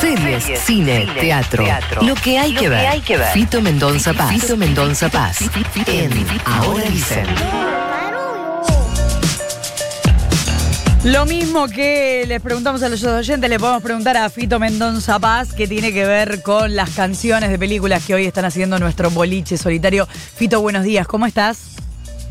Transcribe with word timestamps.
Series, 0.00 0.60
cine, 0.64 1.08
teatro, 1.20 1.64
Lo 2.02 2.16
que 2.16 2.38
hay 2.38 2.52
que 2.52 2.68
ver. 2.68 3.32
Fito 3.32 3.62
Mendonza 3.62 4.12
Paz. 4.12 4.32
Fito 4.32 4.56
Mendonza 4.56 5.08
Paz. 5.08 5.38
En 5.86 6.10
Ahora 6.44 6.82
dicen. 6.90 7.24
Lo 11.04 11.24
mismo 11.24 11.68
que 11.68 12.24
les 12.26 12.40
preguntamos 12.42 12.82
a 12.82 12.88
los 12.88 13.04
oyentes, 13.04 13.48
le 13.48 13.60
podemos 13.60 13.80
preguntar 13.80 14.16
a 14.16 14.28
Fito 14.28 14.58
Mendonza 14.58 15.20
Paz, 15.20 15.52
que 15.52 15.68
tiene 15.68 15.92
que 15.92 16.04
ver 16.04 16.42
con 16.42 16.74
las 16.74 16.90
canciones 16.90 17.50
de 17.50 17.60
películas 17.60 18.04
que 18.04 18.14
hoy 18.14 18.26
están 18.26 18.44
haciendo 18.44 18.80
nuestro 18.80 19.08
boliche 19.10 19.56
solitario. 19.56 20.06
Fito, 20.06 20.60
buenos 20.60 20.82
días, 20.82 21.06
¿cómo 21.06 21.26
estás? 21.26 21.76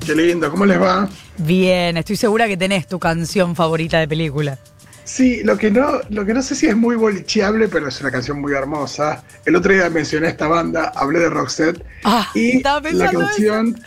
Qué 0.05 0.13
lindo, 0.13 0.52
¿cómo 0.52 0.66
les 0.66 0.82
va? 0.82 1.07
Bien, 1.38 1.95
estoy 1.95 2.18
segura 2.18 2.47
que 2.50 2.57
tenés 2.57 2.86
tu 2.86 3.00
canción 3.00 3.55
favorita 3.55 3.97
de 3.97 4.09
película. 4.09 4.59
Sí, 5.06 5.44
lo 5.44 5.56
que 5.56 5.70
no, 5.70 6.02
lo 6.09 6.26
que 6.26 6.34
no 6.34 6.41
sé 6.41 6.55
si 6.55 6.66
es 6.66 6.76
muy 6.76 6.95
bolicheable, 6.95 7.68
pero 7.68 7.88
es 7.88 8.02
una 8.02 8.12
canción 8.12 8.41
muy 8.41 8.54
hermosa. 8.54 9.23
El 9.46 9.55
otro 9.55 9.72
día 9.72 9.88
mencioné 9.90 10.30
esta 10.30 10.48
banda, 10.48 10.91
hablé 10.96 11.20
de 11.20 11.30
Roxette. 11.30 11.86
Ah, 12.04 12.27
y 12.34 12.63
la 12.63 13.12
canción, 13.12 13.80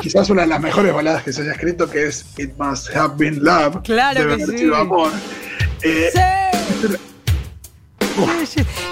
quizás 0.00 0.30
una 0.30 0.42
de 0.42 0.48
las 0.48 0.60
mejores 0.60 0.94
baladas 0.94 1.22
que 1.22 1.34
se 1.34 1.42
haya 1.42 1.52
escrito, 1.52 1.90
que 1.90 2.06
es 2.06 2.24
It 2.38 2.52
Must 2.58 2.96
Have 2.96 3.14
Been 3.18 3.44
Love. 3.44 3.82
Claro 3.82 4.26
que 4.26 4.32
haber 4.32 4.46
sí. 4.46 4.58
sido 4.58 4.76
amor. 4.76 5.12
Eh, 5.82 6.10
¡Sí! 6.14 6.20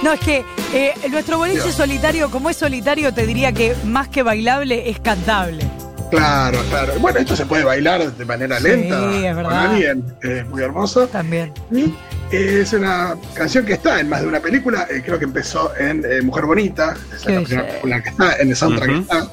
No, 0.03 0.13
es 0.13 0.21
que 0.21 0.45
eh, 0.73 0.95
nuestro 1.11 1.39
boliche 1.39 1.63
Dios. 1.63 1.75
solitario, 1.75 2.31
como 2.31 2.51
es 2.51 2.59
solitario, 2.59 3.13
te 3.13 3.27
diría 3.27 3.53
que 3.53 3.75
más 3.85 4.09
que 4.09 4.23
bailable 4.23 4.91
es 4.91 5.01
cantable. 5.01 5.67
Claro, 6.11 6.59
claro. 6.71 6.93
Bueno, 7.01 7.19
esto 7.19 7.35
se 7.37 7.47
puede 7.47 7.65
bailar 7.65 8.13
de 8.13 8.25
manera 8.25 8.59
Sí, 8.59 8.65
lenta 8.65 9.17
es 9.29 9.35
con 9.35 9.47
alguien. 9.47 10.05
Es 10.23 10.47
muy 10.49 10.63
hermoso. 10.63 11.07
También. 11.09 11.53
Y 11.71 11.85
eh, 12.31 12.61
es 12.63 12.73
una 12.73 13.17
canción 13.35 13.65
que 13.65 13.75
está 13.75 14.01
en 14.01 14.09
más 14.09 14.23
de 14.23 14.29
una 14.29 14.41
película. 14.41 14.87
eh, 14.91 15.03
creo 15.05 15.19
que 15.19 15.25
empezó 15.25 15.73
en 15.77 16.05
eh, 16.05 16.23
Mujer 16.23 16.45
Bonita. 16.45 16.95
Esa 17.15 17.17
es 17.17 17.27
la 17.27 17.41
primera 17.43 17.67
película 17.69 18.03
que 18.03 18.09
está, 18.11 18.37
en 18.37 18.49
el 18.51 18.57
soundtrack 18.57 18.91
Ujú. 18.91 19.01
está. 19.01 19.29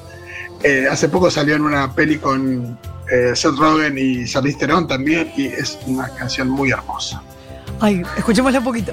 Eh, 0.62 0.86
hace 0.90 1.08
poco 1.08 1.30
salió 1.30 1.54
en 1.56 1.62
una 1.62 1.92
peli 1.94 2.16
con 2.18 2.78
eh, 3.10 3.32
Seth 3.34 3.56
Rogen 3.56 3.96
y 3.98 4.24
Charlize 4.24 4.58
Theron 4.58 4.88
también. 4.88 5.30
Y 5.36 5.46
es 5.46 5.78
una 5.86 6.08
canción 6.08 6.48
muy 6.48 6.70
hermosa. 6.70 7.22
Ay, 7.80 8.02
escuchémosla 8.16 8.58
un 8.60 8.64
poquito. 8.64 8.92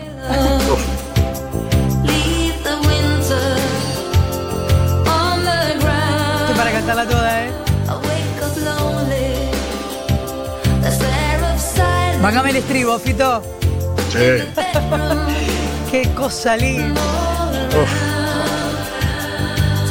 Mángame 12.22 12.52
el 12.52 12.56
estribo, 12.58 13.00
Fito. 13.00 13.42
Sí. 14.12 14.20
Qué 15.92 16.10
cosa 16.16 16.56
linda. 16.58 17.02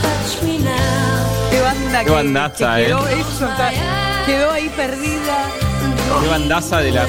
Touch 0.03 0.43
me 0.43 0.59
now. 0.59 0.71
Qué 1.51 1.61
banda 1.61 1.99
Qué 2.01 2.05
que, 2.07 2.11
bandaza, 2.11 2.77
que 2.77 2.85
quedó, 2.87 3.09
eh. 3.09 3.21
eso, 3.21 3.47
está- 3.49 3.73
quedó 4.27 4.53
ahí 4.53 4.69
perdida. 4.77 5.47
Qué 6.23 6.29
bandaza 6.29 6.79
de 6.79 6.91
la 6.93 7.07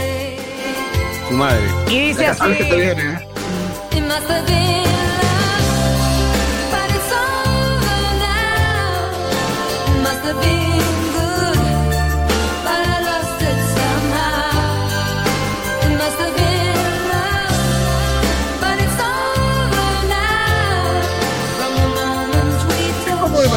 tu 1.30 1.36
madre. 1.36 1.62
Y 1.90 2.00
dice 2.08 2.24
La 2.24 2.32
así. 2.32 2.54
que 2.58 2.64
te 2.66 2.76
viene, 2.76 3.04
¿eh? 3.14 3.28
It 3.94 4.04
must 4.04 4.30
have 4.30 4.46
been 4.48 4.82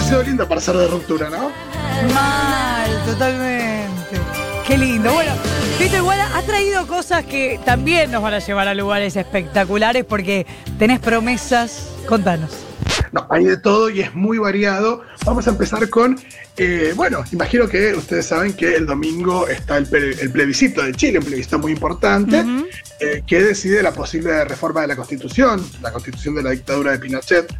demasiado 0.04 0.22
lindo 0.24 0.46
para 0.46 0.60
ser 0.60 0.76
de 0.76 0.86
ruptura, 0.86 1.30
¿no? 1.30 1.50
Mal, 2.12 3.04
totalmente. 3.06 4.20
Qué 4.66 4.76
lindo. 4.76 5.10
Bueno, 5.14 5.32
Fito, 5.78 5.96
igual 5.96 6.20
ha 6.20 6.42
traído 6.42 6.86
cosas 6.86 7.24
que 7.24 7.58
también 7.64 8.10
nos 8.10 8.22
van 8.22 8.34
a 8.34 8.38
llevar 8.38 8.68
a 8.68 8.74
lugares 8.74 9.16
espectaculares 9.16 10.04
porque 10.04 10.46
tenés 10.78 11.00
promesas. 11.00 11.88
Contanos. 12.06 12.50
No, 13.12 13.26
hay 13.30 13.44
de 13.44 13.56
todo 13.56 13.88
y 13.88 14.02
es 14.02 14.14
muy 14.14 14.36
variado. 14.36 15.02
Vamos 15.24 15.46
a 15.46 15.50
empezar 15.50 15.88
con, 15.88 16.20
eh, 16.58 16.92
bueno, 16.96 17.24
imagino 17.32 17.66
que 17.66 17.94
ustedes 17.94 18.26
saben 18.26 18.52
que 18.52 18.74
el 18.74 18.84
domingo 18.86 19.48
está 19.48 19.78
el, 19.78 19.88
ple- 19.88 20.20
el 20.20 20.30
plebiscito 20.30 20.82
de 20.82 20.92
Chile, 20.92 21.18
un 21.18 21.24
plebiscito 21.24 21.58
muy 21.58 21.72
importante, 21.72 22.44
eh, 23.00 23.22
que 23.26 23.42
decide 23.42 23.82
la 23.82 23.92
posible 23.92 24.44
reforma 24.44 24.82
de 24.82 24.88
la 24.88 24.96
Constitución, 24.96 25.64
la 25.80 25.92
Constitución 25.92 26.34
de 26.34 26.42
la 26.42 26.50
dictadura 26.50 26.92
de 26.92 26.98
Pinochet. 26.98 27.54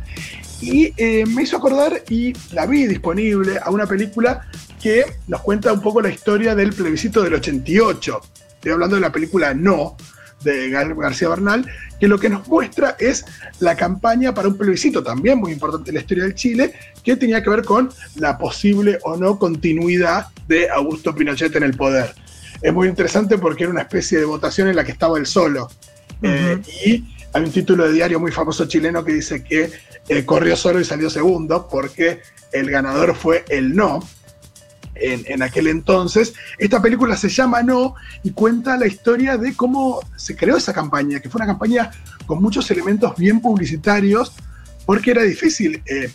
Y 0.61 0.93
eh, 0.97 1.25
me 1.27 1.43
hizo 1.43 1.57
acordar, 1.57 2.03
y 2.09 2.33
la 2.53 2.67
vi 2.67 2.87
disponible, 2.87 3.59
a 3.63 3.71
una 3.71 3.87
película 3.87 4.47
que 4.81 5.05
nos 5.27 5.41
cuenta 5.41 5.73
un 5.73 5.81
poco 5.81 6.01
la 6.01 6.11
historia 6.11 6.55
del 6.55 6.73
plebiscito 6.73 7.23
del 7.23 7.35
88. 7.35 8.21
Estoy 8.55 8.73
hablando 8.73 8.97
de 8.97 9.03
la 9.03 9.13
película 9.13 9.53
No, 9.55 9.97
de 10.43 10.71
Gael 10.71 10.95
García 10.95 11.29
Bernal, 11.29 11.67
que 11.99 12.07
lo 12.07 12.19
que 12.19 12.29
nos 12.29 12.47
muestra 12.47 12.97
es 12.99 13.25
la 13.61 13.77
campaña 13.77 14.35
para 14.35 14.49
un 14.49 14.57
plebiscito 14.57 15.03
también 15.03 15.39
muy 15.39 15.53
importante 15.53 15.91
en 15.91 15.95
la 15.97 16.01
historia 16.03 16.25
del 16.25 16.35
Chile, 16.35 16.75
que 17.03 17.17
tenía 17.17 17.43
que 17.43 17.51
ver 17.51 17.65
con 17.65 17.91
la 18.17 18.39
posible 18.39 18.99
o 19.03 19.17
no 19.17 19.39
continuidad 19.39 20.27
de 20.47 20.69
Augusto 20.71 21.15
Pinochet 21.15 21.55
en 21.57 21.63
el 21.63 21.77
poder. 21.77 22.15
Es 22.61 22.73
muy 22.73 22.89
interesante 22.89 23.39
porque 23.39 23.65
era 23.65 23.73
una 23.73 23.83
especie 23.83 24.19
de 24.19 24.25
votación 24.25 24.69
en 24.69 24.77
la 24.77 24.85
que 24.85 24.93
estaba 24.93 25.19
él 25.19 25.27
solo. 25.27 25.69
Eh, 26.23 26.61
y 26.87 27.05
hay 27.33 27.43
un 27.43 27.51
título 27.51 27.87
de 27.87 27.93
diario 27.93 28.21
muy 28.21 28.33
famoso 28.33 28.67
chileno 28.67 29.05
que 29.05 29.13
dice 29.13 29.43
que 29.43 29.71
eh, 30.09 30.25
corrió 30.25 30.57
solo 30.57 30.81
y 30.81 30.85
salió 30.85 31.09
segundo 31.11 31.69
porque 31.69 32.21
el 32.53 32.71
ganador 32.71 33.15
fue 33.17 33.45
el 33.49 33.75
no. 33.75 34.01
En, 34.97 35.25
en 35.27 35.43
aquel 35.43 35.67
entonces. 35.67 36.35
Esta 36.57 36.81
película 36.81 37.17
se 37.17 37.29
llama 37.29 37.65
No 37.65 37.97
y 38.23 38.31
cuenta 38.31 38.77
la 38.77 38.87
historia 38.87 39.37
de 39.37 39.53
cómo 39.57 40.01
se 40.17 40.37
creó 40.37 40.57
esa 40.57 40.73
campaña, 40.73 41.19
que 41.19 41.29
fue 41.29 41.41
una 41.41 41.47
campaña 41.47 41.91
con 42.27 42.41
muchos 42.41 42.71
elementos 42.71 43.17
bien 43.17 43.41
publicitarios, 43.41 44.33
porque 44.87 45.11
era 45.11 45.23
difícil 45.25 45.83
eh, 45.87 46.13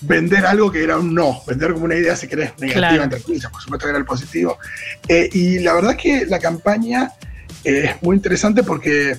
vender 0.00 0.46
algo 0.46 0.70
que 0.70 0.82
era 0.82 0.96
un 0.96 1.12
no, 1.14 1.42
vender 1.46 1.74
como 1.74 1.84
una 1.84 1.96
idea, 1.96 2.16
si 2.16 2.26
querés, 2.26 2.52
negativa, 2.58 2.88
Claro. 2.88 3.02
entre 3.04 3.20
comillas, 3.20 3.50
por 3.52 3.60
supuesto 3.60 3.84
que 3.86 3.90
era 3.90 3.98
el 3.98 4.04
positivo. 4.06 4.58
Eh, 5.06 5.28
y 5.32 5.58
la 5.58 5.74
verdad 5.74 5.94
que 5.96 6.24
la 6.26 6.38
campaña 6.38 7.12
eh, 7.64 7.90
es 7.96 8.02
muy 8.02 8.16
interesante 8.16 8.62
porque 8.62 9.14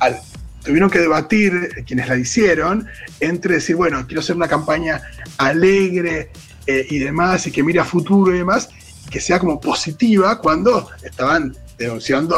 al- 0.00 0.20
tuvieron 0.64 0.90
que 0.90 0.98
debatir 0.98 1.84
quienes 1.86 2.08
la 2.08 2.16
hicieron 2.16 2.86
entre 3.20 3.54
decir, 3.54 3.76
bueno, 3.76 4.06
quiero 4.06 4.20
hacer 4.20 4.36
una 4.36 4.48
campaña 4.48 5.02
alegre 5.38 6.30
eh, 6.66 6.86
y 6.90 6.98
demás, 6.98 7.46
y 7.46 7.52
que 7.52 7.62
mire 7.62 7.80
a 7.80 7.84
futuro 7.84 8.34
y 8.34 8.38
demás, 8.38 8.68
que 9.10 9.20
sea 9.20 9.38
como 9.38 9.60
positiva 9.60 10.38
cuando 10.38 10.88
estaban 11.02 11.56
denunciando 11.76 12.36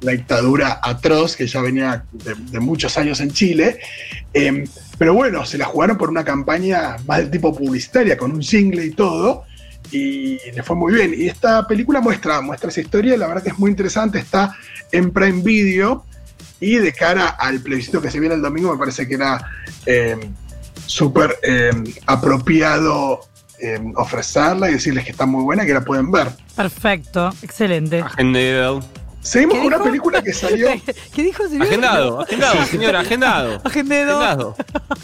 la, 0.00 0.12
dictadura 0.12 0.78
atroz 0.82 1.34
que 1.34 1.46
ya 1.46 1.62
venía 1.62 2.04
de, 2.12 2.60
muchos 2.60 2.96
años 2.98 3.20
en 3.20 3.32
Chile. 3.32 3.80
Eh, 4.34 4.64
pero 4.98 5.14
bueno, 5.14 5.44
se 5.46 5.58
la 5.58 5.64
jugaron 5.64 5.96
por 5.96 6.10
una 6.10 6.24
campaña 6.24 6.96
más 7.06 7.18
del 7.18 7.30
tipo 7.30 7.56
publicitaria, 7.56 8.16
con 8.16 8.32
un 8.32 8.42
jingle 8.42 8.84
y 8.84 8.90
todo, 8.90 9.44
y 9.90 10.38
le 10.50 10.62
fue 10.62 10.76
muy 10.76 10.94
bien. 10.94 11.14
Y 11.16 11.26
esta 11.26 11.66
película 11.66 12.00
muestra, 12.00 12.40
muestra 12.40 12.70
esa 12.70 12.82
historia, 12.82 13.16
la 13.16 13.26
verdad 13.26 13.42
que 13.42 13.48
es 13.48 13.58
muy 13.58 13.70
interesante, 13.70 14.18
está 14.18 14.54
en 14.92 15.10
Prime 15.10 15.42
Video, 15.42 16.04
y 16.62 16.76
de 16.76 16.92
cara 16.92 17.28
al 17.28 17.60
plebiscito 17.60 18.00
que 18.00 18.10
se 18.10 18.20
viene 18.20 18.36
el 18.36 18.42
domingo, 18.42 18.72
me 18.72 18.78
parece 18.78 19.06
que 19.08 19.14
era 19.14 19.44
eh, 19.84 20.16
súper 20.86 21.36
eh, 21.42 21.70
apropiado 22.06 23.20
eh, 23.58 23.80
ofrecerla 23.96 24.70
y 24.70 24.74
decirles 24.74 25.04
que 25.04 25.10
está 25.10 25.26
muy 25.26 25.42
buena 25.42 25.64
y 25.64 25.66
que 25.66 25.74
la 25.74 25.82
pueden 25.84 26.10
ver. 26.10 26.28
Perfecto, 26.56 27.30
excelente. 27.42 28.00
Agendado. 28.00 28.80
Seguimos 29.20 29.54
¿Qué 29.54 29.58
con 29.60 29.66
una 29.68 29.76
dijo? 29.76 29.84
película 29.88 30.22
que 30.22 30.32
salió. 30.32 30.68
¿Qué 31.14 31.22
dijo 31.22 31.46
señor? 31.48 31.68
Agendado, 31.68 32.20
agendado, 32.22 32.66
señor, 32.70 32.96
agendado. 32.96 33.60
Agendado. 33.64 34.20
Agendado. 34.20 34.56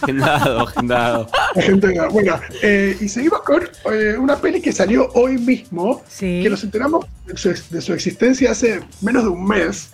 Agendado, 0.03 1.29
agendado. 1.57 2.11
Bueno, 2.11 2.41
eh, 2.63 2.97
y 3.01 3.09
seguimos 3.09 3.43
con 3.43 3.63
eh, 3.93 4.17
una 4.19 4.37
peli 4.37 4.61
que 4.61 4.73
salió 4.73 5.09
hoy 5.15 5.39
mismo, 5.39 6.03
Sí. 6.09 6.41
que 6.43 6.51
nos 6.51 6.65
enteramos 6.65 7.07
de 7.27 7.37
su, 7.37 7.55
de 7.71 7.81
su 7.81 7.93
existencia 7.95 8.51
hace 8.51 8.81
menos 9.03 9.23
de 9.23 9.29
un 9.29 9.47
mes. 9.47 9.91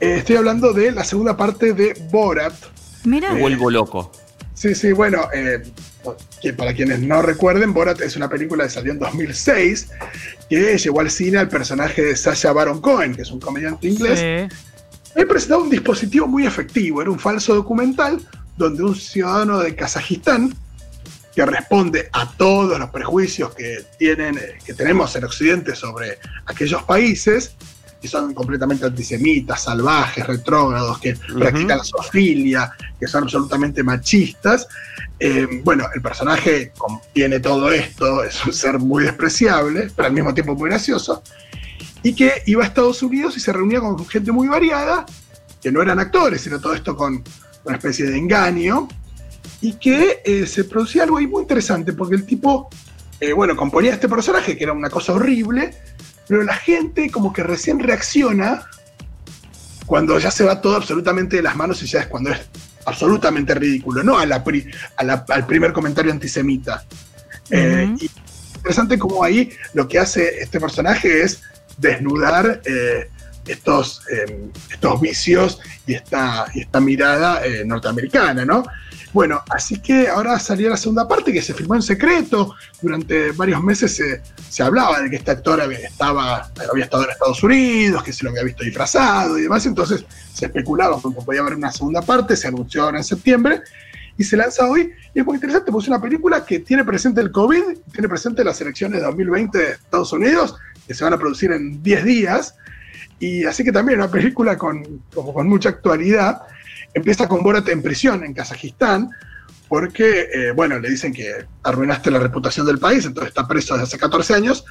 Eh, 0.00 0.16
estoy 0.18 0.36
hablando 0.36 0.72
de 0.72 0.92
la 0.92 1.04
segunda 1.04 1.36
parte 1.36 1.72
de 1.72 1.94
Borat. 2.10 2.54
Mira. 3.04 3.32
Me 3.32 3.40
vuelvo 3.40 3.70
loco. 3.70 4.12
Sí, 4.54 4.74
sí, 4.74 4.92
bueno, 4.92 5.28
eh, 5.34 5.62
que 6.40 6.52
para 6.52 6.72
quienes 6.72 7.00
no 7.00 7.20
recuerden, 7.20 7.74
Borat 7.74 8.00
es 8.00 8.16
una 8.16 8.28
película 8.28 8.64
que 8.64 8.70
salió 8.70 8.92
en 8.92 8.98
2006 8.98 9.90
que 10.48 10.78
llevó 10.78 11.00
al 11.00 11.10
cine 11.10 11.38
al 11.38 11.48
personaje 11.48 12.02
de 12.02 12.16
Sasha 12.16 12.52
Baron 12.52 12.80
Cohen, 12.80 13.14
que 13.14 13.22
es 13.22 13.30
un 13.30 13.40
comediante 13.40 13.88
inglés. 13.88 14.48
Sí. 14.50 14.56
Me 15.14 15.26
presentaba 15.26 15.62
un 15.62 15.70
dispositivo 15.70 16.26
muy 16.26 16.46
efectivo, 16.46 17.00
era 17.00 17.10
un 17.10 17.18
falso 17.18 17.54
documental 17.54 18.20
donde 18.56 18.82
un 18.82 18.94
ciudadano 18.94 19.58
de 19.58 19.74
Kazajistán 19.74 20.54
que 21.34 21.44
responde 21.44 22.08
a 22.12 22.30
todos 22.32 22.78
los 22.78 22.88
prejuicios 22.90 23.54
que 23.54 23.84
tienen, 23.98 24.38
eh, 24.38 24.56
que 24.64 24.72
tenemos 24.72 25.14
en 25.16 25.24
Occidente 25.24 25.74
sobre 25.74 26.18
aquellos 26.46 26.82
países, 26.84 27.54
que 28.06 28.12
son 28.12 28.34
completamente 28.34 28.86
antisemitas, 28.86 29.64
salvajes, 29.64 30.24
retrógrados, 30.24 31.00
que 31.00 31.16
practican 31.16 31.78
la 31.78 31.84
zoofilia, 31.84 32.72
que 33.00 33.08
son 33.08 33.24
absolutamente 33.24 33.82
machistas. 33.82 34.68
Eh, 35.18 35.60
bueno, 35.64 35.86
el 35.92 36.00
personaje 36.00 36.72
tiene 37.12 37.40
todo 37.40 37.72
esto, 37.72 38.22
es 38.22 38.44
un 38.46 38.52
ser 38.52 38.78
muy 38.78 39.02
despreciable, 39.02 39.90
pero 39.96 40.06
al 40.06 40.14
mismo 40.14 40.32
tiempo 40.32 40.54
muy 40.54 40.70
gracioso, 40.70 41.20
y 42.04 42.14
que 42.14 42.44
iba 42.46 42.62
a 42.62 42.66
Estados 42.68 43.02
Unidos 43.02 43.36
y 43.36 43.40
se 43.40 43.52
reunía 43.52 43.80
con 43.80 44.06
gente 44.06 44.30
muy 44.30 44.46
variada, 44.46 45.04
que 45.60 45.72
no 45.72 45.82
eran 45.82 45.98
actores, 45.98 46.42
sino 46.42 46.60
todo 46.60 46.74
esto 46.74 46.96
con 46.96 47.24
una 47.64 47.76
especie 47.76 48.06
de 48.06 48.16
engaño, 48.16 48.86
y 49.62 49.72
que 49.72 50.22
eh, 50.24 50.46
se 50.46 50.62
producía 50.62 51.02
algo 51.02 51.16
ahí 51.16 51.26
muy 51.26 51.42
interesante, 51.42 51.92
porque 51.92 52.14
el 52.14 52.24
tipo, 52.24 52.68
eh, 53.18 53.32
bueno, 53.32 53.56
componía 53.56 53.94
este 53.94 54.08
personaje 54.08 54.56
que 54.56 54.62
era 54.62 54.72
una 54.72 54.90
cosa 54.90 55.14
horrible, 55.14 55.74
pero 56.28 56.42
la 56.42 56.54
gente 56.54 57.10
como 57.10 57.32
que 57.32 57.42
recién 57.42 57.78
reacciona 57.80 58.64
cuando 59.86 60.18
ya 60.18 60.30
se 60.30 60.44
va 60.44 60.60
todo 60.60 60.76
absolutamente 60.76 61.36
de 61.36 61.42
las 61.42 61.54
manos 61.56 61.82
y 61.82 61.86
ya 61.86 62.00
es 62.00 62.06
cuando 62.06 62.30
es 62.30 62.40
absolutamente 62.84 63.54
ridículo, 63.54 64.02
no 64.02 64.18
a 64.18 64.26
la 64.26 64.42
pri- 64.42 64.68
a 64.96 65.04
la- 65.04 65.24
al 65.28 65.46
primer 65.46 65.72
comentario 65.72 66.12
antisemita. 66.12 66.84
Eh, 67.50 67.94
y 68.00 68.10
interesante 68.56 68.98
como 68.98 69.22
ahí 69.22 69.50
lo 69.74 69.86
que 69.86 69.98
hace 69.98 70.40
este 70.40 70.58
personaje 70.60 71.22
es 71.22 71.42
desnudar 71.78 72.60
eh, 72.64 73.08
estos, 73.46 74.02
eh, 74.10 74.48
estos 74.70 75.00
vicios 75.00 75.60
y 75.86 75.94
esta, 75.94 76.46
y 76.54 76.62
esta 76.62 76.80
mirada 76.80 77.44
eh, 77.46 77.64
norteamericana, 77.64 78.44
¿no? 78.44 78.64
Bueno, 79.16 79.42
así 79.48 79.80
que 79.80 80.08
ahora 80.08 80.38
salió 80.38 80.68
la 80.68 80.76
segunda 80.76 81.08
parte 81.08 81.32
que 81.32 81.40
se 81.40 81.54
filmó 81.54 81.74
en 81.74 81.80
secreto. 81.80 82.54
Durante 82.82 83.32
varios 83.32 83.62
meses 83.62 83.96
se, 83.96 84.20
se 84.50 84.62
hablaba 84.62 85.00
de 85.00 85.08
que 85.08 85.16
este 85.16 85.30
actor 85.30 85.58
había, 85.58 85.78
estaba, 85.78 86.50
había 86.70 86.84
estado 86.84 87.04
en 87.04 87.12
Estados 87.12 87.42
Unidos, 87.42 88.02
que 88.02 88.12
se 88.12 88.24
lo 88.24 88.28
había 88.28 88.42
visto 88.42 88.62
disfrazado 88.62 89.38
y 89.38 89.44
demás. 89.44 89.64
Entonces 89.64 90.04
se 90.34 90.44
especulaba 90.44 91.00
que 91.00 91.08
podía 91.24 91.40
haber 91.40 91.54
una 91.54 91.72
segunda 91.72 92.02
parte. 92.02 92.36
Se 92.36 92.48
anunció 92.48 92.82
ahora 92.82 92.98
en 92.98 93.04
septiembre 93.04 93.62
y 94.18 94.22
se 94.22 94.36
lanza 94.36 94.68
hoy. 94.68 94.92
Y 95.14 95.20
es 95.20 95.24
muy 95.24 95.36
interesante, 95.36 95.72
porque 95.72 95.84
es 95.84 95.88
una 95.88 96.02
película 96.02 96.44
que 96.44 96.58
tiene 96.58 96.84
presente 96.84 97.22
el 97.22 97.30
COVID, 97.30 97.62
tiene 97.92 98.10
presente 98.10 98.44
las 98.44 98.60
elecciones 98.60 99.00
de 99.00 99.06
2020 99.06 99.56
de 99.56 99.70
Estados 99.70 100.12
Unidos, 100.12 100.56
que 100.86 100.92
se 100.92 101.02
van 101.04 101.14
a 101.14 101.18
producir 101.18 101.52
en 101.52 101.82
10 101.82 102.04
días. 102.04 102.54
Y 103.18 103.46
así 103.46 103.64
que 103.64 103.72
también 103.72 103.98
una 103.98 104.10
película 104.10 104.58
con, 104.58 105.00
como 105.14 105.32
con 105.32 105.48
mucha 105.48 105.70
actualidad. 105.70 106.42
Empieza 106.96 107.28
con 107.28 107.42
Borat 107.42 107.68
en 107.68 107.82
prisión 107.82 108.24
en 108.24 108.32
Kazajistán, 108.32 109.10
porque, 109.68 110.28
eh, 110.32 110.52
bueno, 110.52 110.78
le 110.78 110.88
dicen 110.88 111.12
que 111.12 111.44
arruinaste 111.62 112.10
la 112.10 112.18
reputación 112.18 112.64
del 112.64 112.78
país, 112.78 113.04
entonces 113.04 113.28
está 113.28 113.46
preso 113.46 113.74
desde 113.74 113.84
hace 113.84 113.98
14 113.98 114.32
años, 114.34 114.64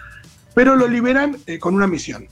pero 0.56 0.75
lo 0.75 0.88
liberan 0.88 1.38
eh, 1.45 1.60
con 1.60 1.75
una 1.75 1.86
misión. 1.86 2.27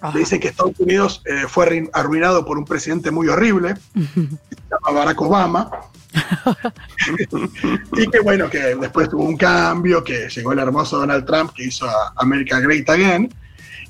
Ajá. 0.00 0.14
Le 0.14 0.20
dicen 0.20 0.40
que 0.40 0.48
Estados 0.48 0.74
Unidos 0.80 1.22
eh, 1.26 1.44
fue 1.46 1.66
arruin- 1.68 1.90
arruinado 1.92 2.44
por 2.44 2.58
un 2.58 2.64
presidente 2.64 3.12
muy 3.12 3.28
horrible, 3.28 3.74
que 3.94 4.00
se 4.10 4.28
llama 4.70 4.98
Barack 4.98 5.20
Obama, 5.20 5.70
y 7.96 8.06
que 8.10 8.20
bueno, 8.20 8.50
que 8.50 8.74
después 8.74 9.08
tuvo 9.08 9.22
un 9.22 9.36
cambio, 9.36 10.02
que 10.02 10.28
llegó 10.30 10.52
el 10.52 10.58
hermoso 10.58 10.98
Donald 10.98 11.24
Trump 11.26 11.52
que 11.54 11.66
hizo 11.66 11.88
a 11.88 12.12
America 12.16 12.58
Great 12.58 12.90
Again, 12.90 13.32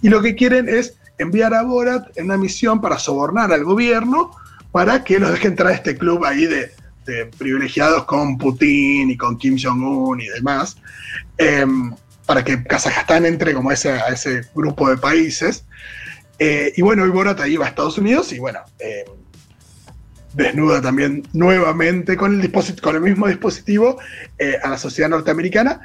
y 0.03 0.11
lo 0.11 0.21
que 0.21 0.35
quieren 0.35 0.69
es 0.69 0.99
enviar 1.17 1.55
a 1.55 1.63
Borat 1.63 2.09
en 2.19 2.27
una 2.27 2.37
misión 2.37 2.83
para 2.83 2.99
sobornar 2.99 3.51
al 3.51 3.65
gobierno 3.65 4.33
para 4.73 5.05
que 5.05 5.19
los 5.19 5.31
deje 5.31 5.49
entrar 5.49 5.71
a 5.71 5.75
este 5.75 5.97
club 5.97 6.25
ahí 6.25 6.47
de, 6.47 6.71
privilegiados 7.37 8.05
con 8.05 8.39
Putin 8.39 9.11
y 9.11 9.17
con 9.17 9.37
Kim 9.37 9.57
Jong-un 9.61 10.21
y 10.21 10.29
demás, 10.29 10.77
em, 11.37 11.95
para 12.27 12.45
que 12.45 12.63
Kazajstán 12.63 13.27
entre 13.27 13.55
como 13.55 13.71
ese, 13.73 13.91
a 13.91 14.09
ese 14.09 14.43
grupo 14.55 14.89
de 14.89 14.97
países. 14.97 15.65
Eh, 16.39 16.73
y 16.77 16.83
bueno, 16.83 17.05
y 17.07 17.11
Borat 17.11 17.41
ahí 17.41 17.57
va 17.57 17.67
a 17.67 17.69
Estados 17.69 17.99
Unidos 17.99 18.33
y 18.33 18.39
bueno, 18.39 18.61
em, 18.79 19.07
desnuda 20.35 20.81
también 20.81 21.23
nuevamente 21.33 22.17
con 22.17 22.41
el, 22.41 22.53
con 22.81 22.97
el 22.97 23.03
mismo 23.03 23.27
dispositivo 23.29 23.99
eh, 24.39 24.59
a 24.63 24.71
la 24.71 24.79
sociedad 24.79 25.11
norteamericana. 25.11 25.81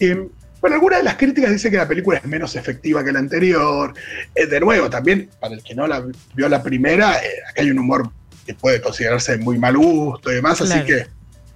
Eh, 0.00 0.28
bueno, 0.62 0.76
algunas 0.76 1.00
de 1.00 1.04
las 1.04 1.16
críticas 1.16 1.50
dicen 1.50 1.72
que 1.72 1.76
la 1.76 1.88
película 1.88 2.18
es 2.18 2.24
menos 2.24 2.54
efectiva 2.54 3.02
que 3.02 3.10
la 3.10 3.18
anterior. 3.18 3.92
Eh, 4.32 4.46
de 4.46 4.60
nuevo, 4.60 4.88
también, 4.88 5.28
para 5.40 5.54
el 5.54 5.62
que 5.62 5.74
no 5.74 5.88
la 5.88 6.06
vio 6.34 6.48
la 6.48 6.62
primera, 6.62 7.16
eh, 7.16 7.30
acá 7.50 7.62
hay 7.62 7.70
un 7.72 7.80
humor 7.80 8.08
que 8.46 8.54
puede 8.54 8.80
considerarse 8.80 9.36
de 9.36 9.38
muy 9.44 9.58
mal 9.58 9.76
gusto 9.76 10.30
y 10.30 10.36
demás, 10.36 10.60
así 10.60 10.82
que, 10.84 11.06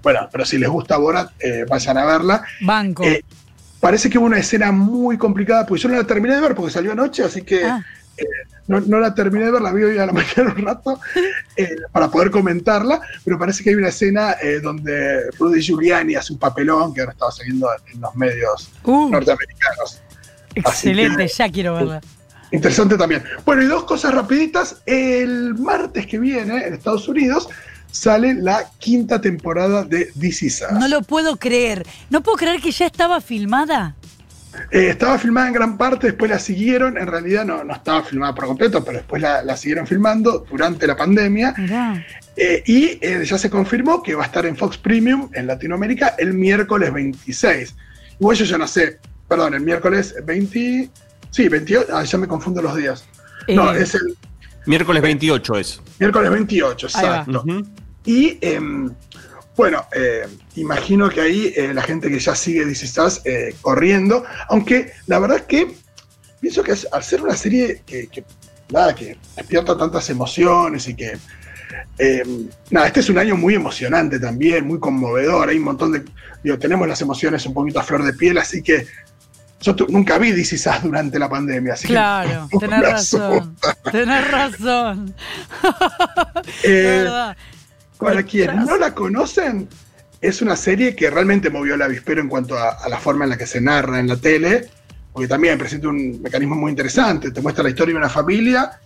bueno, 0.02 0.28
pero 0.30 0.44
si 0.44 0.58
les 0.58 0.68
gusta 0.68 0.96
Borat, 0.96 1.30
eh, 1.40 1.64
vayan 1.68 1.98
a 1.98 2.04
verla. 2.04 2.42
Banco. 2.60 3.04
Eh, 3.04 3.24
parece 3.80 4.08
que 4.08 4.18
hubo 4.18 4.26
una 4.26 4.38
escena 4.38 4.70
muy 4.72 5.18
complicada, 5.18 5.66
porque 5.66 5.82
yo 5.82 5.88
no 5.88 5.96
la 5.96 6.04
terminé 6.04 6.34
de 6.36 6.40
ver 6.40 6.54
porque 6.54 6.72
salió 6.72 6.92
anoche, 6.92 7.24
así 7.24 7.42
que 7.42 7.64
Ah. 7.64 7.82
no, 8.68 8.80
no 8.80 8.98
la 8.98 9.14
terminé 9.14 9.44
de 9.46 9.50
ver, 9.52 9.62
la 9.62 9.72
vi 9.72 9.82
hoy 9.82 9.98
a 9.98 10.06
la 10.06 10.12
mañana 10.12 10.54
un 10.56 10.64
rato 10.64 10.98
eh, 11.56 11.76
para 11.92 12.08
poder 12.08 12.30
comentarla, 12.30 13.00
pero 13.24 13.38
parece 13.38 13.62
que 13.62 13.70
hay 13.70 13.76
una 13.76 13.88
escena 13.88 14.36
eh, 14.42 14.60
donde 14.62 15.30
Rudy 15.38 15.60
Giuliani 15.60 16.14
hace 16.14 16.32
un 16.32 16.38
papelón 16.38 16.94
que 16.94 17.00
ahora 17.00 17.12
estaba 17.12 17.30
saliendo 17.32 17.68
en 17.92 18.00
los 18.00 18.14
medios 18.16 18.70
Uh, 18.84 19.10
norteamericanos. 19.10 20.00
excelente, 20.54 21.26
que- 21.26 21.32
ya 21.32 21.50
quiero 21.50 21.74
verla. 21.74 22.00
Interesante 22.52 22.96
también. 22.96 23.22
Bueno, 23.44 23.62
y 23.62 23.66
dos 23.66 23.84
cosas 23.84 24.14
rapiditas. 24.14 24.82
El 24.87 25.54
martes 25.54 26.06
que 26.06 26.19
viene, 26.19 26.66
en 26.66 26.75
Estados 26.75 27.08
Unidos, 27.08 27.48
sale 27.90 28.34
la 28.34 28.64
quinta 28.78 29.20
temporada 29.20 29.84
de 29.84 30.10
This 30.19 30.43
Is 30.43 30.62
Us. 30.62 30.78
No 30.78 30.88
lo 30.88 31.02
puedo 31.02 31.37
creer. 31.37 31.87
No 32.10 32.22
puedo 32.22 32.37
creer 32.37 32.60
que 32.60 32.70
ya 32.70 32.87
estaba 32.87 33.20
filmada. 33.20 33.94
Eh, 34.70 34.88
estaba 34.88 35.19
filmada 35.19 35.48
en 35.48 35.54
gran 35.54 35.76
parte, 35.76 36.08
después 36.08 36.31
la 36.31 36.38
siguieron. 36.38 36.96
En 36.96 37.06
realidad 37.06 37.44
no, 37.44 37.62
no 37.64 37.75
estaba 37.75 38.02
filmada 38.02 38.34
por 38.34 38.46
completo, 38.46 38.84
pero 38.84 38.98
después 38.98 39.20
la, 39.20 39.43
la 39.43 39.56
siguieron 39.56 39.87
filmando 39.87 40.46
durante 40.50 40.87
la 40.87 40.96
pandemia. 40.96 41.54
Eh, 42.37 42.62
y 42.66 42.98
eh, 43.00 43.25
ya 43.25 43.38
se 43.38 43.50
confirmó 43.50 44.02
que 44.02 44.14
va 44.14 44.25
a 44.25 44.26
estar 44.26 44.46
en 44.46 44.56
Fox 44.56 44.78
Premium 44.78 45.31
en 45.32 45.46
Latinoamérica 45.46 46.14
el 46.19 46.34
miércoles 46.34 46.93
26. 46.93 47.75
Igual 48.19 48.37
yo 48.37 48.44
ya 48.44 48.58
no 48.58 48.66
sé, 48.66 48.98
perdón, 49.28 49.54
el 49.54 49.60
miércoles 49.60 50.14
20. 50.25 50.90
Sí, 51.36 51.48
28. 51.48 51.88
Ah, 51.94 52.02
ya 52.02 52.16
me 52.18 52.26
confundo 52.26 52.62
los 52.62 52.74
días. 52.76 53.04
No, 53.48 53.74
Eh, 53.74 53.82
es 53.82 53.94
el 53.94 54.16
Miércoles 54.64 55.02
28 55.02 55.56
es. 55.58 55.80
miércoles 56.00 56.30
28, 56.30 56.88
Ahí 56.94 57.04
va. 57.06 57.16
exacto. 57.18 57.44
Y 58.06 58.38
em, 58.40 58.90
bueno, 59.56 59.84
eh, 59.94 60.26
imagino 60.56 61.08
que 61.10 61.20
ahí 61.20 61.52
eh, 61.54 61.72
la 61.74 61.82
gente 61.82 62.08
que 62.08 62.18
ya 62.18 62.34
sigue 62.34 62.64
This 62.64 63.20
eh, 63.24 63.54
corriendo, 63.60 64.24
aunque 64.48 64.92
la 65.06 65.18
verdad 65.18 65.36
es 65.38 65.42
que 65.44 65.74
pienso 66.40 66.62
que 66.62 66.72
es- 66.72 66.88
al 66.90 67.04
ser 67.04 67.22
una 67.22 67.36
serie 67.36 67.82
que, 67.86 68.08
que, 68.08 68.24
nada, 68.72 68.94
que 68.94 69.18
despierta 69.36 69.76
tantas 69.76 70.08
emociones 70.10 70.88
y 70.88 70.94
que 70.96 71.19
em, 71.98 72.48
nada, 72.70 72.86
este 72.86 73.00
es 73.00 73.08
un 73.10 73.19
año 73.19 73.36
muy 73.36 73.55
emocionante 73.55 74.19
también, 74.19 74.66
muy 74.66 74.78
conmovedor, 74.81 75.48
hay 75.50 75.58
un 75.58 75.64
montón 75.64 75.93
de, 75.93 76.02
digo, 76.43 76.58
tenemos 76.58 76.88
las 76.88 77.00
emociones 77.02 77.44
un 77.46 77.55
poquito 77.55 77.78
a 77.81 77.82
flor 77.82 78.02
de 78.05 78.12
piel, 78.14 78.38
así 78.38 78.62
que 78.62 78.86
yo 79.60 79.75
nunca 79.89 80.19
vi 80.19 80.29
Is 80.29 80.53
Us 80.53 80.82
durante 80.82 81.19
la 81.19 81.29
pandemia, 81.29 81.75
así 81.75 81.89
Claro, 81.89 82.48
que 82.51 82.58
tenés 82.58 82.81
me 82.81 82.86
razón. 82.86 83.56
Tenés 83.91 84.31
razón. 84.31 85.15
Eh. 86.63 87.08
Para 87.98 88.22
quienes 88.22 88.56
no 88.56 88.77
la 88.77 88.94
conocen, 88.94 89.69
es 90.20 90.43
una 90.43 90.55
serie 90.55 90.94
que 90.94 91.10
realmente 91.10 91.51
movió 91.51 91.75
el 91.75 91.82
avispero 91.82 92.20
en 92.20 92.29
cuanto 92.29 92.56
a, 92.56 92.70
a 92.70 92.89
la 92.89 92.98
forma 92.98 93.25
en 93.25 93.31
la 93.31 93.39
que 93.39 93.46
se 93.46 93.60
narra 93.60 93.98
en 93.98 94.08
la 94.08 94.17
tele, 94.17 94.69
porque 95.13 95.29
también 95.29 95.58
presenta 95.58 95.89
un 95.89 96.20
mecanismo 96.20 96.55
muy 96.55 96.70
interesante, 96.70 97.31
te 97.31 97.41
muestra 97.41 97.65
la 97.65 97.70
historia 97.70 97.94
de 97.94 97.98
una 97.98 98.10
familia, 98.10 98.79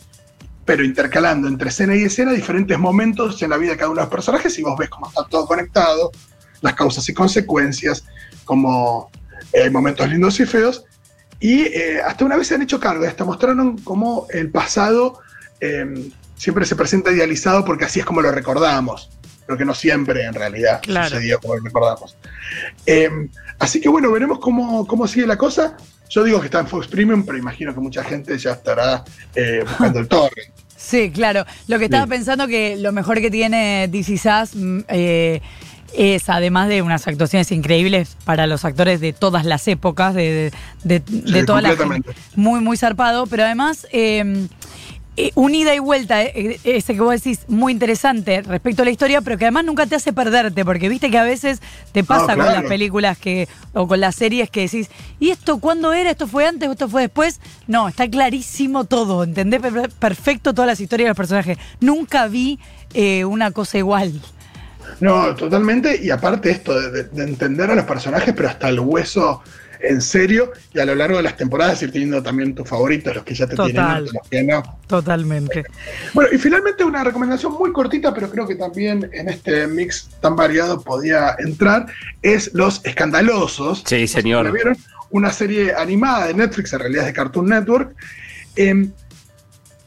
pero 0.65 0.85
intercalando 0.85 1.49
entre 1.49 1.71
escena 1.71 1.97
y 1.97 2.05
escena 2.05 2.33
diferentes 2.33 2.79
momentos 2.79 3.43
en 3.43 3.50
la 3.50 3.57
vida 3.57 3.73
de 3.73 3.77
cada 3.77 3.91
uno 3.91 4.00
de 4.00 4.05
los 4.05 4.11
personajes 4.11 4.57
y 4.59 4.62
vos 4.62 4.79
ves 4.79 4.89
cómo 4.89 5.09
está 5.09 5.25
todo 5.25 5.45
conectado, 5.47 6.12
las 6.61 6.75
causas 6.75 7.09
y 7.09 7.15
consecuencias, 7.15 8.05
eh, 9.52 9.62
hay 9.64 9.71
momentos 9.71 10.09
lindos 10.09 10.38
y 10.40 10.47
feos, 10.47 10.85
y 11.40 11.62
eh, 11.62 12.00
hasta 12.04 12.25
una 12.25 12.37
vez 12.37 12.49
se 12.49 12.54
han 12.54 12.62
hecho 12.62 12.78
cargo, 12.80 13.07
hasta 13.07 13.25
mostraron 13.25 13.78
cómo 13.78 14.26
el 14.30 14.50
pasado 14.50 15.21
eh, 15.61 16.11
siempre 16.37 16.64
se 16.66 16.76
presenta 16.76 17.11
idealizado 17.11 17.64
porque 17.64 17.85
así 17.85 18.00
es 18.00 18.07
como 18.07 18.21
lo 18.23 18.30
recordamos, 18.33 19.11
pero 19.47 19.59
que 19.59 19.64
no 19.64 19.75
siempre 19.75 20.25
en 20.25 20.35
realidad 20.35 20.80
Claro. 20.83 21.09
sucedió 21.09 21.38
como 21.40 21.57
lo 21.57 21.62
recordamos. 21.62 22.16
Eh, 22.87 23.11
así 23.59 23.80
que 23.80 23.88
bueno, 23.88 24.11
veremos 24.12 24.38
cómo, 24.38 24.87
cómo 24.87 25.07
sigue 25.09 25.26
la 25.26 25.37
cosa. 25.37 25.76
Yo 26.09 26.25
digo 26.25 26.40
que 26.40 26.47
está 26.47 26.61
en 26.61 26.66
Fox 26.66 26.88
Premium, 26.88 27.25
pero 27.25 27.38
imagino 27.38 27.73
que 27.75 27.80
mucha 27.80 28.02
gente 28.04 28.37
ya 28.37 28.52
estará 28.52 29.04
eh, 29.35 29.61
buscando 29.66 29.99
el 30.00 30.09
torrent. 30.09 30.52
Sí, 30.76 31.11
claro. 31.11 31.45
Lo 31.69 31.78
que 31.78 31.85
estaba 31.85 32.04
Sí. 32.04 32.11
pensando 32.11 32.49
que 32.49 32.76
lo 32.76 32.90
mejor 32.92 33.21
que 33.21 33.30
tiene 33.30 33.87
mm, 33.88 34.78
eh, 34.88 35.40
es, 35.97 36.28
además 36.28 36.68
de 36.68 36.82
unas 36.82 37.06
actuaciones 37.09 37.50
increíbles 37.52 38.16
para 38.25 38.47
los 38.47 38.64
actores 38.64 39.00
de 39.00 39.12
todas 39.12 39.44
las 39.44 39.66
épocas, 39.68 40.14
de, 40.14 40.52
de, 40.85 41.00
de- 41.00 41.00
de 41.00 41.40
Sí, 41.40 41.47
todas 41.47 41.62
las 41.62 41.76
completamente. 41.76 42.12
muy, 42.37 42.61
muy 42.61 42.76
zarpado, 42.76 43.26
pero 43.26 43.44
además 43.44 43.87
eh, 43.92 44.47
eh, 45.16 45.32
un 45.35 45.54
ida 45.54 45.75
y 45.75 45.80
vuelta, 45.80 46.23
eh, 46.23 46.32
eh, 46.35 46.61
ese 46.64 46.94
que 46.94 47.00
vos 47.00 47.12
decís, 47.12 47.40
muy 47.49 47.73
interesante 47.73 48.40
respecto 48.42 48.82
a 48.82 48.85
la 48.85 48.92
historia, 48.92 49.20
pero 49.20 49.37
que 49.37 49.44
además 49.44 49.64
nunca 49.64 49.85
te 49.87 49.97
hace 49.97 50.12
perderte, 50.12 50.64
porque 50.64 50.88
viste 50.88 51.11
que 51.11 51.18
a 51.18 51.25
veces 51.25 51.61
te 51.92 52.04
pasa 52.04 52.26
con 52.37 52.37
claro. 52.44 52.52
las 52.61 52.64
películas 52.64 53.18
que 53.18 53.49
o 53.75 53.87
con 53.88 54.00
las 54.00 54.14
series 54.14 54.49
que 54.49 54.62
decís, 54.62 54.88
¿y 55.18 55.30
esto 55.30 55.59
cuándo 55.59 55.92
era? 55.92 56.11
¿Esto 56.11 56.26
fue 56.28 56.47
antes 56.47 56.68
o 56.68 56.73
esto 56.73 56.88
fue 56.88 57.02
después? 57.02 57.40
No, 57.66 57.88
está 57.88 58.09
clarísimo 58.09 58.85
todo, 58.85 59.25
¿entendés 59.25 59.61
Per- 59.61 59.90
perfecto 59.90 60.54
todas 60.54 60.68
las 60.68 60.80
historias 60.80 61.06
de 61.06 61.11
los 61.11 61.16
personajes. 61.16 61.59
Nunca 61.80 62.28
vi 62.28 62.59
eh, 62.94 63.25
una 63.25 63.50
cosa 63.50 63.76
igual. 63.78 64.12
No, 65.00 65.35
totalmente. 65.35 65.99
Y 66.02 66.11
aparte 66.11 66.50
esto 66.50 66.78
de, 66.80 66.90
de- 66.90 67.04
de 67.09 67.25
entender 67.25 67.71
a 67.71 67.75
los 67.75 67.85
personajes, 67.85 68.35
pero 68.35 68.49
hasta 68.49 68.69
el 68.69 68.80
hueso 68.80 69.42
en 69.83 70.02
serio. 70.02 70.52
Y 70.75 70.78
a 70.78 70.85
lo 70.85 70.95
largo 70.95 71.16
de 71.16 71.23
las 71.23 71.37
temporadas 71.38 71.83
ir 71.83 71.90
teniendo 71.90 72.23
también 72.23 72.54
tus 72.54 72.69
favoritos, 72.69 73.14
los 73.14 73.25
que 73.25 73.35
ya 73.35 73.47
te 73.47 73.57
Total. 73.57 73.73
tienen, 73.73 74.04
los 74.04 74.28
que 74.30 74.42
no. 74.42 74.78
Totalmente. 74.87 75.64
Bueno, 76.12 76.28
y 76.33 76.37
finalmente 76.38 76.85
una 76.85 77.02
recomendación 77.02 77.52
muy 77.54 77.73
cortita, 77.73 78.12
pero 78.12 78.30
creo 78.30 78.47
que 78.47 78.57
también 78.57 79.09
en 79.12 79.28
este 79.30 79.66
mix 79.66 80.11
tan 80.21 80.37
variado 80.37 80.83
podía 80.83 81.35
entrar, 81.38 81.87
es 82.21 82.50
Los 82.52 82.85
Escandalosos. 82.85 83.83
Sí, 83.87 84.02
No 84.02 84.07
señor. 84.09 84.52
vieron, 84.52 84.76
una 85.12 85.33
serie 85.33 85.75
animada 85.75 86.26
de 86.26 86.35
Netflix, 86.35 86.73
en 86.75 86.78
realidad 86.80 87.02
es 87.04 87.07
de 87.09 87.12
Cartoon 87.14 87.47
Network. 87.47 87.95
Em, 88.57 88.92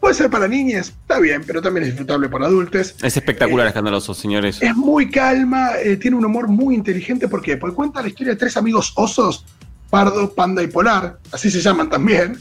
puede 0.04 0.16
ser 0.16 0.30
para 0.30 0.50
niñas, 0.50 0.90
está 0.90 1.18
bien, 1.18 1.44
pero 1.48 1.62
también 1.62 1.86
es 1.86 1.92
disfrutable 1.92 2.28
para 2.28 2.48
adultos. 2.48 2.94
Es 3.02 3.16
espectacular, 3.16 3.68
escandaloso, 3.68 4.14
señores. 4.14 4.62
Es 4.62 4.76
muy 4.76 5.10
calma, 5.10 5.78
eh, 5.82 5.96
tiene 5.96 6.18
un 6.18 6.26
humor 6.26 6.50
muy 6.50 6.76
inteligente. 6.76 7.30
¿Por 7.30 7.42
qué? 7.42 7.56
Porque 7.56 7.74
cuenta 7.74 8.02
la 8.02 8.10
historia 8.10 8.34
de 8.34 8.38
tres 8.38 8.58
amigos 8.58 8.92
osos, 8.98 9.46
Pardo, 9.90 10.34
Panda 10.34 10.62
y 10.62 10.68
Polar, 10.68 11.20
así 11.32 11.50
se 11.50 11.62
llaman 11.62 11.90
también. 11.90 12.38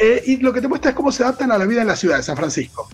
Eh, 0.00 0.22
y 0.26 0.36
lo 0.36 0.52
que 0.52 0.60
te 0.60 0.68
muestra 0.68 0.90
es 0.90 0.96
cómo 0.96 1.10
se 1.10 1.24
adaptan 1.24 1.50
a 1.50 1.58
la 1.58 1.66
vida 1.66 1.80
en 1.80 1.88
la 1.88 1.96
ciudad 1.96 2.18
de 2.18 2.22
San 2.22 2.36
Francisco. 2.36 2.88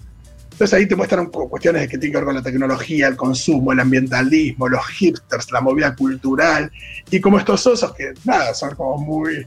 Entonces 0.55 0.73
ahí 0.79 0.87
te 0.87 0.95
muestran 0.95 1.27
cu- 1.27 1.49
cuestiones 1.49 1.83
que 1.89 1.99
tienen 1.99 2.13
que 2.13 2.17
ver 2.19 2.25
con 2.27 2.35
la 2.37 2.43
tecnología, 2.43 3.09
el 3.09 3.17
consumo, 3.17 3.73
el 3.73 3.81
ambientalismo, 3.81 4.69
los 4.69 4.87
hipsters, 4.87 5.51
la 5.51 5.61
movida 5.61 5.97
cultural, 5.97 6.71
y 7.11 7.21
como 7.21 7.39
estos 7.41 7.67
osos 7.67 7.93
que, 7.95 8.15
nada, 8.25 8.55
son 8.55 8.73
como 8.77 8.99
muy, 8.99 9.47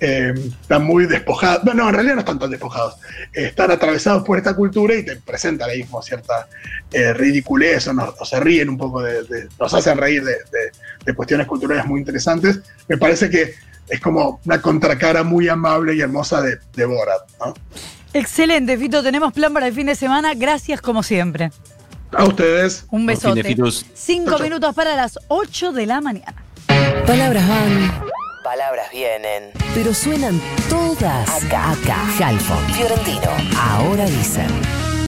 eh, 0.00 0.32
están 0.62 0.82
muy 0.84 1.04
despojados, 1.04 1.62
no, 1.64 1.74
no, 1.74 1.88
en 1.90 1.94
realidad 1.94 2.14
no 2.14 2.20
están 2.20 2.38
tan 2.38 2.50
despojados, 2.50 2.94
eh, 3.34 3.48
están 3.48 3.70
atravesados 3.70 4.24
por 4.24 4.38
esta 4.38 4.56
cultura 4.56 4.94
y 4.94 5.04
te 5.04 5.16
presentan 5.16 5.68
ahí 5.68 5.84
como 5.84 6.00
cierta 6.00 6.48
eh, 6.90 7.12
ridiculez 7.12 7.86
o, 7.88 8.24
se 8.24 8.40
ríen 8.40 8.70
un 8.70 8.78
poco 8.78 9.02
de, 9.02 9.24
de- 9.24 9.48
nos 9.60 9.74
hacen 9.74 9.98
reír 9.98 10.24
de 10.24 11.14
cuestiones 11.14 11.46
culturales 11.46 11.84
muy 11.84 12.00
interesantes. 12.00 12.60
Me 12.88 12.96
parece 12.96 13.28
que 13.28 13.52
es 13.88 14.00
como 14.00 14.40
una 14.46 14.60
contracara 14.62 15.22
muy 15.22 15.48
amable 15.48 15.94
y 15.94 16.00
hermosa 16.00 16.40
de, 16.40 16.58
de 16.74 16.84
Borat, 16.86 17.20
¿no? 17.38 17.54
Excelente, 18.12 18.76
Fito. 18.78 19.02
Tenemos 19.02 19.32
plan 19.32 19.52
para 19.52 19.66
el 19.66 19.74
fin 19.74 19.86
de 19.86 19.94
semana. 19.94 20.34
Gracias 20.34 20.80
como 20.80 21.02
siempre. 21.02 21.50
A 22.12 22.24
ustedes. 22.24 22.86
Un 22.90 23.06
besote. 23.06 23.56
Cinco 23.94 24.38
minutos 24.38 24.74
para 24.74 24.96
las 24.96 25.18
8 25.28 25.72
de 25.72 25.86
la 25.86 26.00
mañana. 26.00 26.34
Palabras 27.06 27.48
van. 27.48 28.04
Palabras 28.42 28.90
vienen. 28.92 29.50
Pero 29.74 29.92
suenan 29.92 30.40
todas 30.68 31.44
acá. 31.44 31.72
acá. 31.72 32.28
Halfon. 32.28 32.64
Fiorentino. 32.74 33.30
Ahora 33.58 34.06
dicen. 34.06 34.85